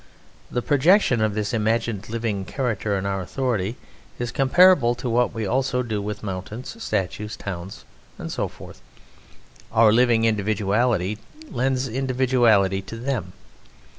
The 0.49 0.63
projection 0.63 1.21
of 1.21 1.35
this 1.35 1.53
imagined 1.53 2.09
living 2.09 2.43
character 2.43 2.97
in 2.97 3.05
our 3.05 3.21
authority 3.21 3.75
is 4.17 4.31
comparable 4.31 4.95
to 4.95 5.07
what 5.07 5.31
we 5.31 5.45
also 5.45 5.83
do 5.83 6.01
with 6.01 6.23
mountains, 6.23 6.75
statues, 6.83 7.35
towns, 7.35 7.85
and 8.17 8.31
so 8.31 8.47
forth. 8.47 8.81
Our 9.71 9.93
living 9.93 10.23
individuality 10.25 11.19
lends 11.51 11.87
individuality 11.87 12.81
to 12.81 12.97
them. 12.97 13.33